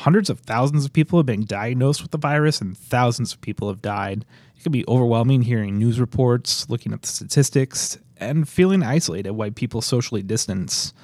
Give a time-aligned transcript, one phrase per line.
[0.00, 3.68] Hundreds of thousands of people have been diagnosed with the virus, and thousands of people
[3.68, 4.24] have died.
[4.56, 9.50] It can be overwhelming hearing news reports, looking at the statistics, and feeling isolated while
[9.50, 10.94] people socially distance.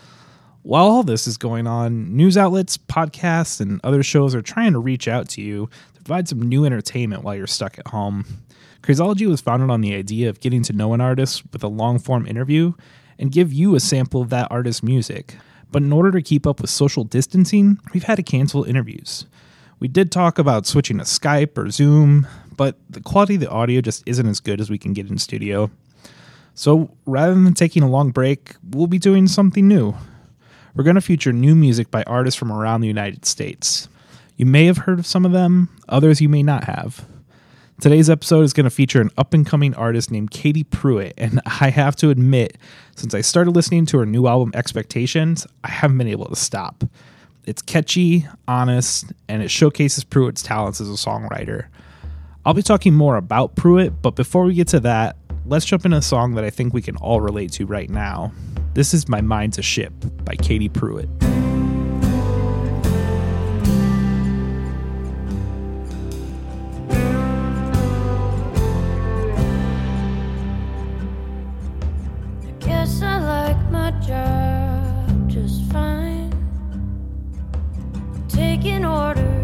[0.63, 4.79] While all this is going on, news outlets, podcasts, and other shows are trying to
[4.79, 8.25] reach out to you to provide some new entertainment while you're stuck at home.
[8.81, 11.99] Crazology was founded on the idea of getting to know an artist with a long
[11.99, 12.73] form interview
[13.19, 15.37] and give you a sample of that artist's music.
[15.71, 19.27] But in order to keep up with social distancing, we've had to cancel interviews.
[19.79, 23.81] We did talk about switching to Skype or Zoom, but the quality of the audio
[23.81, 25.71] just isn't as good as we can get in studio.
[26.55, 29.95] So rather than taking a long break, we'll be doing something new.
[30.75, 33.89] We're going to feature new music by artists from around the United States.
[34.37, 37.05] You may have heard of some of them, others you may not have.
[37.79, 41.43] Today's episode is going to feature an up and coming artist named Katie Pruitt, and
[41.61, 42.57] I have to admit,
[42.95, 46.85] since I started listening to her new album Expectations, I haven't been able to stop.
[47.45, 51.67] It's catchy, honest, and it showcases Pruitt's talents as a songwriter.
[52.47, 55.99] I'll be talking more about Pruitt, but before we get to that, let's jump into
[55.99, 58.33] a song that I think we can all relate to right now.
[58.73, 59.93] This is My Mind's a Ship
[60.25, 61.11] by Katie Pruitt.
[78.67, 79.36] Taking orders,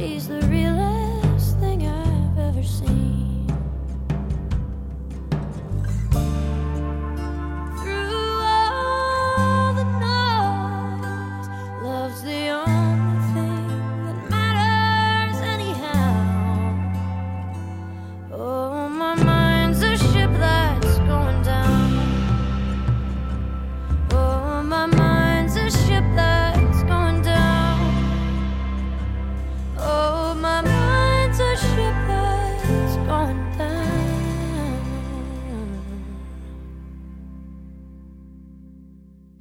[0.00, 3.39] She's the realest thing I've ever seen.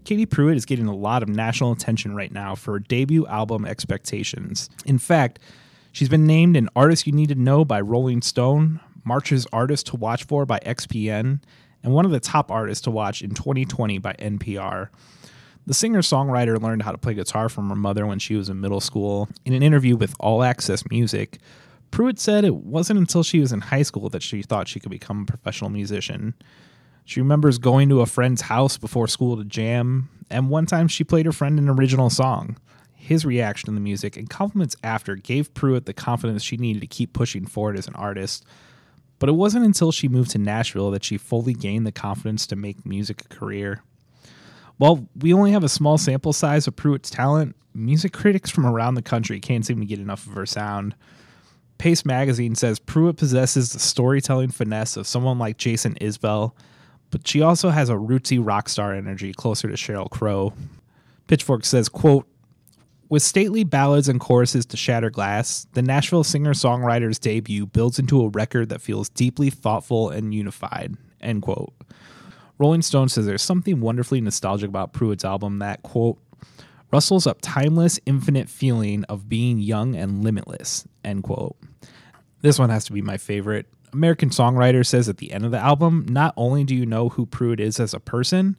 [0.09, 3.63] Katie Pruitt is getting a lot of national attention right now for her debut album
[3.63, 4.67] Expectations.
[4.83, 5.37] In fact,
[5.91, 9.97] she's been named an Artist You Need to Know by Rolling Stone, March's Artist to
[9.97, 11.43] Watch For by XPN,
[11.83, 14.89] and one of the top artists to watch in 2020 by NPR.
[15.67, 18.59] The singer songwriter learned how to play guitar from her mother when she was in
[18.59, 19.29] middle school.
[19.45, 21.37] In an interview with All Access Music,
[21.91, 24.89] Pruitt said it wasn't until she was in high school that she thought she could
[24.89, 26.33] become a professional musician.
[27.09, 31.03] She remembers going to a friend's house before school to jam, and one time she
[31.03, 32.55] played her friend an original song.
[32.93, 36.87] His reaction to the music and compliments after gave Pruitt the confidence she needed to
[36.87, 38.45] keep pushing forward as an artist.
[39.17, 42.55] But it wasn't until she moved to Nashville that she fully gained the confidence to
[42.55, 43.81] make music a career.
[44.77, 48.93] While we only have a small sample size of Pruitt's talent, music critics from around
[48.93, 50.93] the country can't seem to get enough of her sound.
[51.79, 56.53] Paste magazine says Pruitt possesses the storytelling finesse of someone like Jason Isbell,
[57.09, 60.53] but she also has a rootsy rock star energy closer to Sheryl Crow.
[61.27, 62.27] Pitchfork says, quote,
[63.09, 68.29] with stately ballads and choruses to shatter glass, the Nashville singer-songwriter's debut builds into a
[68.29, 70.95] record that feels deeply thoughtful and unified.
[71.19, 71.73] End quote.
[72.59, 76.19] Rolling Stone says there's something wonderfully nostalgic about Pruitt's album that, quote,
[76.91, 81.55] rustles up timeless, infinite feeling of being young and limitless, end quote.
[82.41, 83.65] This one has to be my favorite.
[83.93, 87.25] American Songwriter says at the end of the album, not only do you know who
[87.25, 88.57] Pruitt is as a person,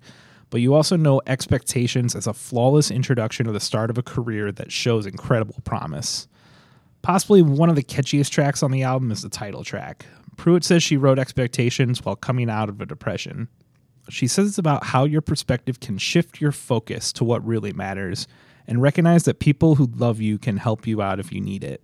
[0.50, 4.50] but you also know expectations as a flawless introduction to the start of a career
[4.52, 6.26] that shows incredible promise.
[7.02, 10.04] Possibly one of the catchiest tracks on the album is the title track.
[10.36, 13.48] Pruitt says she wrote Expectations while coming out of a depression.
[14.08, 18.26] She says it's about how your perspective can shift your focus to what really matters
[18.66, 21.82] and recognize that people who love you can help you out if you need it.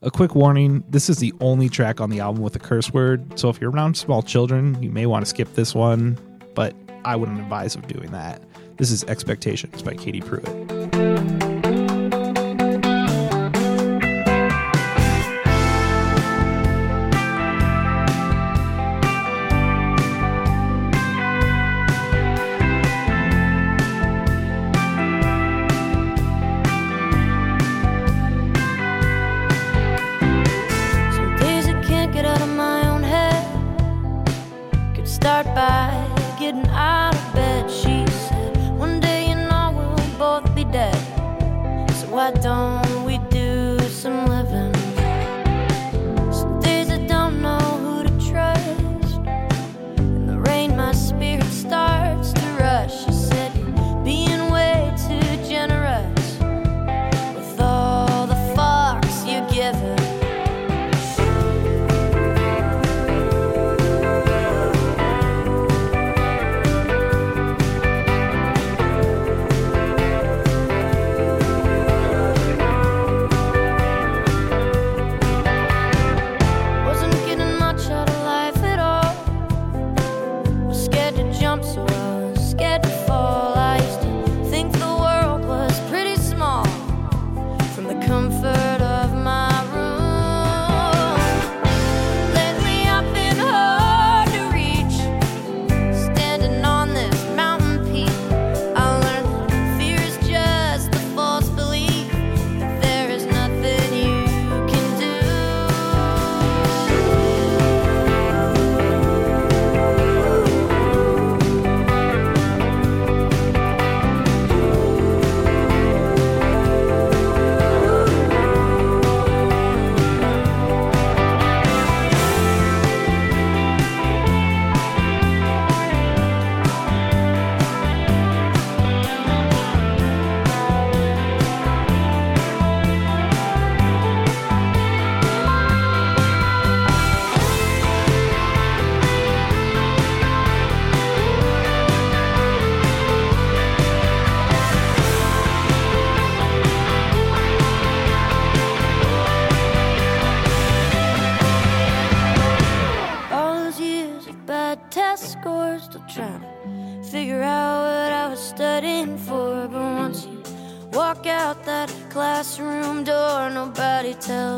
[0.00, 3.36] A quick warning this is the only track on the album with a curse word,
[3.36, 6.16] so if you're around small children, you may want to skip this one,
[6.54, 6.72] but
[7.04, 8.40] I wouldn't advise of doing that.
[8.76, 10.46] This is Expectations by Katie Pruitt.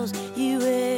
[0.09, 0.90] You where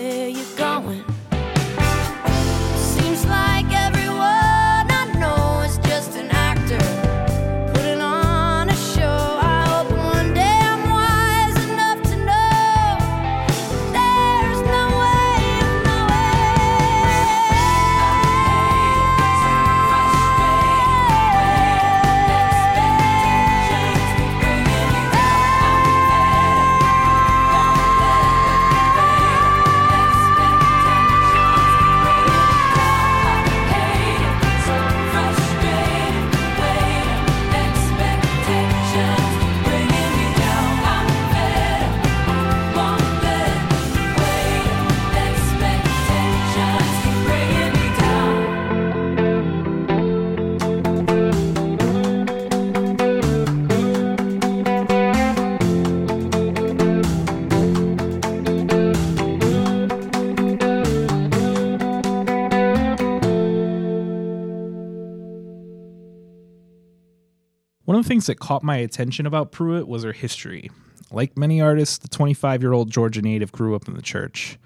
[68.02, 70.70] the things that caught my attention about Pruitt was her history.
[71.10, 74.58] Like many artists, the 25 year old Georgia native grew up in the church.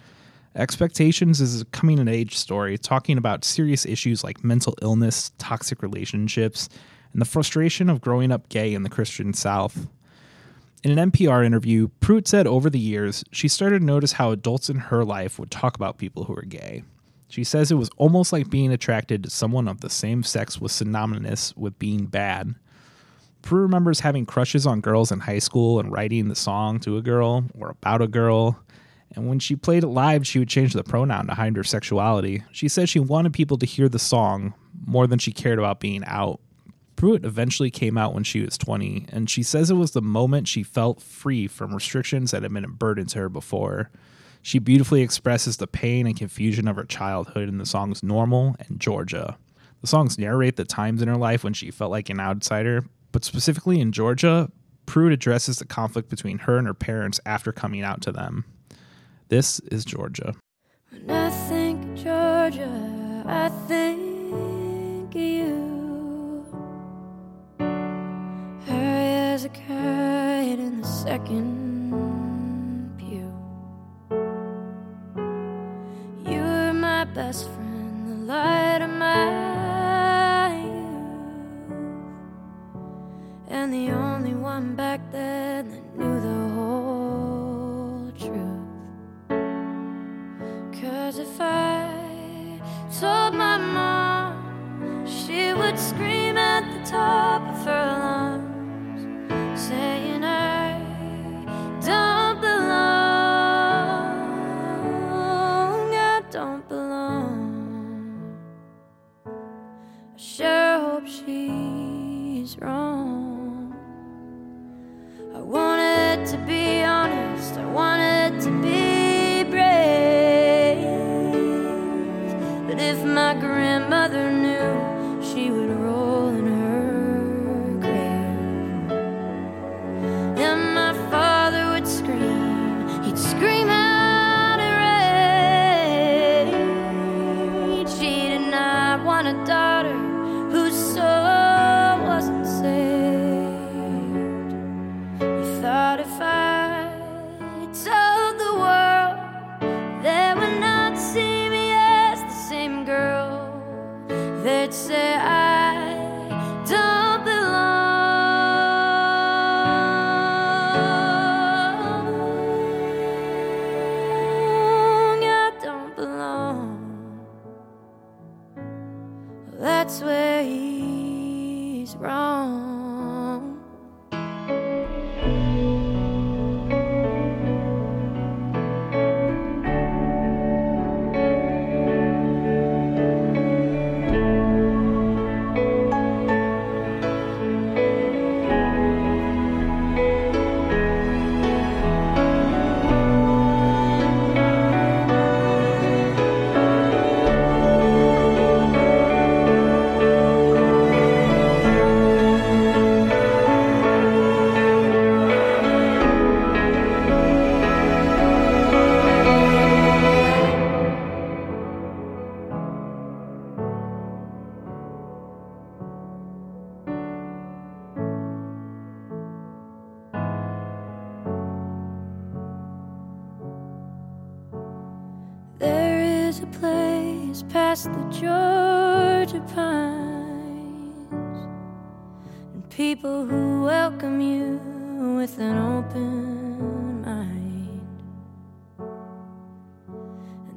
[0.54, 5.82] Expectations is a coming of age story talking about serious issues like mental illness, toxic
[5.82, 6.70] relationships,
[7.12, 9.86] and the frustration of growing up gay in the Christian South.
[10.82, 14.70] In an NPR interview, Pruitt said over the years, she started to notice how adults
[14.70, 16.84] in her life would talk about people who were gay.
[17.28, 20.72] She says it was almost like being attracted to someone of the same sex was
[20.72, 22.54] synonymous with being bad.
[23.46, 27.00] Pruitt remembers having crushes on girls in high school and writing the song to a
[27.00, 28.60] girl or about a girl.
[29.14, 32.42] And when she played it live, she would change the pronoun to hide her sexuality.
[32.50, 34.52] She says she wanted people to hear the song
[34.84, 36.40] more than she cared about being out.
[36.96, 40.48] Pruitt eventually came out when she was 20, and she says it was the moment
[40.48, 43.90] she felt free from restrictions that had been a burden to her before.
[44.42, 48.80] She beautifully expresses the pain and confusion of her childhood in the songs Normal and
[48.80, 49.38] Georgia.
[49.82, 53.24] The songs narrate the times in her life when she felt like an outsider, but
[53.24, 54.50] specifically in Georgia,
[54.86, 58.44] Pruitt addresses the conflict between her and her parents after coming out to them.
[59.28, 60.34] This is Georgia.
[60.90, 66.46] When I think Georgia, I think you.
[67.58, 71.92] High as a kite in the second
[72.98, 73.32] pew.
[76.30, 79.55] You were my best friend, the light of my
[83.48, 88.66] and the only one back then that knew the whole truth.
[90.80, 92.60] Cause if I
[93.00, 97.55] told my mom, she would scream at the top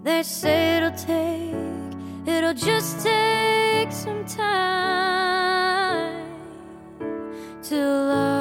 [0.01, 1.53] They say it'll take,
[2.25, 6.23] it'll just take some time
[7.63, 8.38] to love.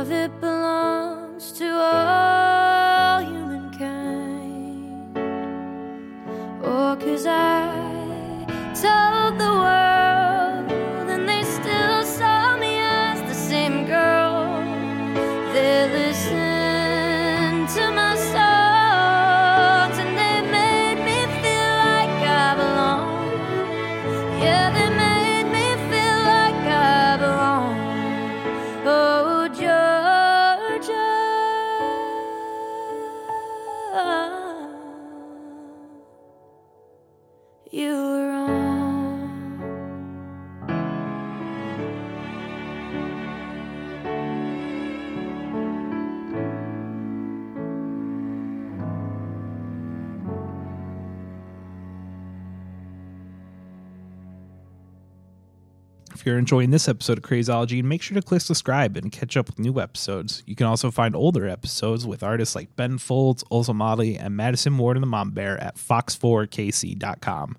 [56.18, 59.46] If you're enjoying this episode of Crazology, make sure to click subscribe and catch up
[59.46, 60.42] with new episodes.
[60.46, 64.76] You can also find older episodes with artists like Ben Folds, Ozomatli, Motley, and Madisen
[64.78, 67.56] Ward and the Mama Bear at fox4kc.com.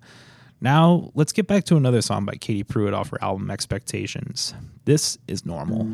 [0.60, 4.54] Now, let's get back to another song by Katie Pruitt off her album Expectations.
[4.84, 5.86] This is Normal.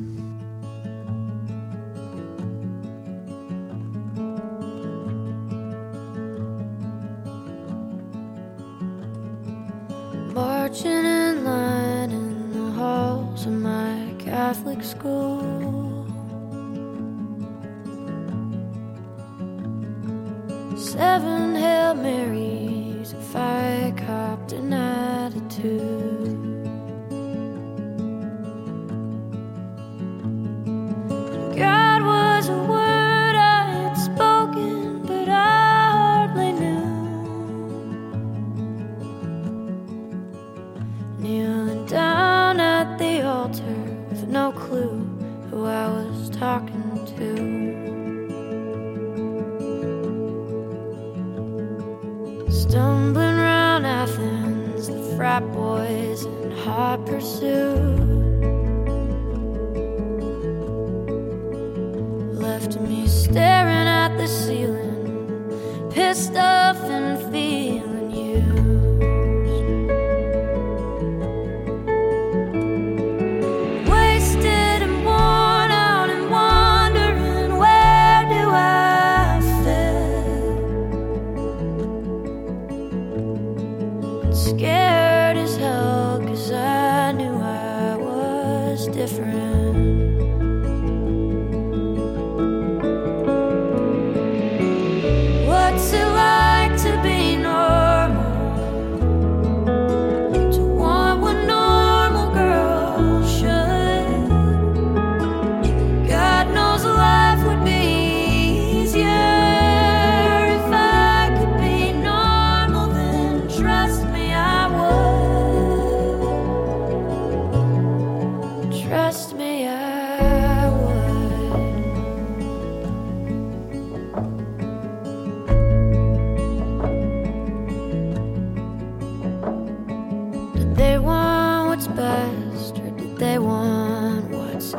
[10.34, 11.15] Marching
[14.56, 16.08] Catholic school.
[20.78, 26.05] Seven Hail Marys, a fire cop denied it.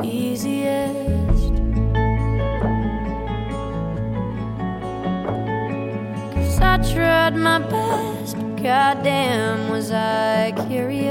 [0.03, 1.53] easiest.
[6.33, 11.07] Cause I tried my best, but goddamn, was I curious.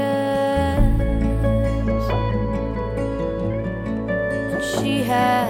[4.53, 5.46] And she had.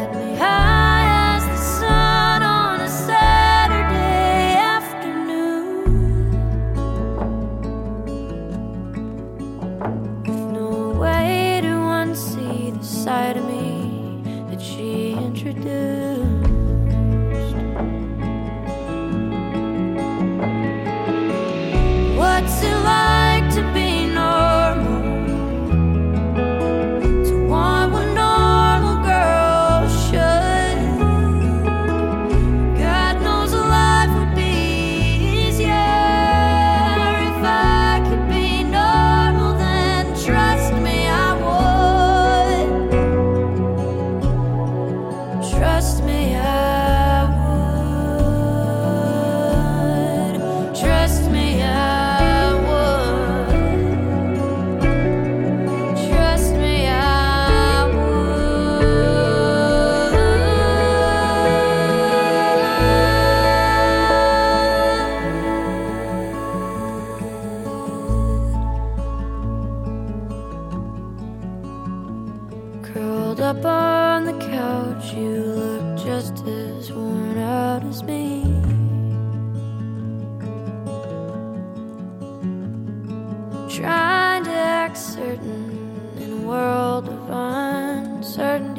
[83.78, 88.77] Trying to act certain in a world of uncertainty.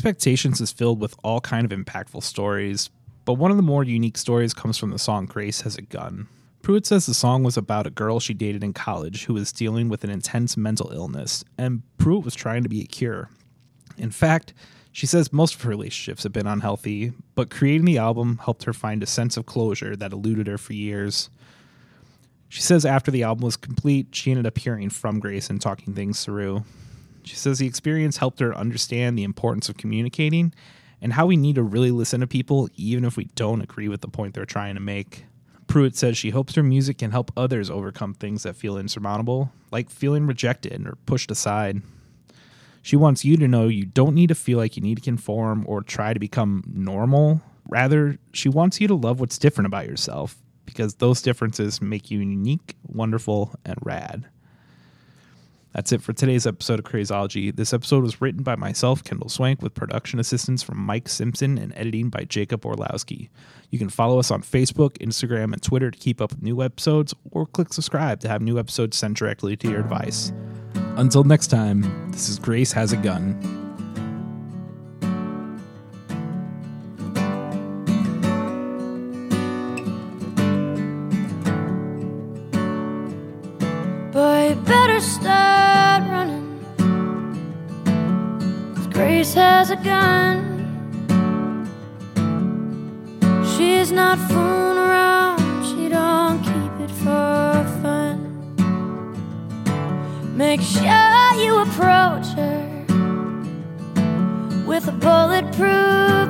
[0.00, 2.88] Expectations is filled with all kind of impactful stories,
[3.26, 6.26] but one of the more unique stories comes from the song Grace Has a Gun.
[6.62, 9.90] Pruitt says the song was about a girl she dated in college who was dealing
[9.90, 13.28] with an intense mental illness, and Pruitt was trying to be a cure.
[13.98, 14.54] In fact,
[14.90, 18.72] she says most of her relationships have been unhealthy, but creating the album helped her
[18.72, 21.28] find a sense of closure that eluded her for years.
[22.48, 25.92] She says after the album was complete, she ended up hearing from Grace and talking
[25.92, 26.64] things through.
[27.30, 30.52] She says the experience helped her understand the importance of communicating
[31.00, 34.00] and how we need to really listen to people even if we don't agree with
[34.00, 35.26] the point they're trying to make.
[35.68, 39.90] Pruitt says she hopes her music can help others overcome things that feel insurmountable, like
[39.90, 41.82] feeling rejected or pushed aside.
[42.82, 45.64] She wants you to know you don't need to feel like you need to conform
[45.68, 47.42] or try to become normal.
[47.68, 52.18] Rather, she wants you to love what's different about yourself because those differences make you
[52.18, 54.26] unique, wonderful, and rad.
[55.72, 57.54] That's it for today's episode of Crazology.
[57.54, 61.72] This episode was written by myself, Kendall Swank, with production assistance from Mike Simpson and
[61.76, 63.30] editing by Jacob Orlowski.
[63.70, 67.14] You can follow us on Facebook, Instagram, and Twitter to keep up with new episodes,
[67.30, 70.32] or click subscribe to have new episodes sent directly to your device.
[70.96, 73.38] Until next time, this is Grace Has a Gun.
[84.66, 85.49] Better start
[89.20, 90.38] Grace has a gun.
[93.52, 98.16] She's not fooling around, she don't keep it for fun.
[100.34, 102.64] Make sure you approach her
[104.66, 106.29] with a bulletproof